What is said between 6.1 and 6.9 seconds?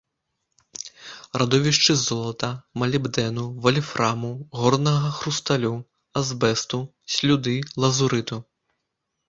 азбесту,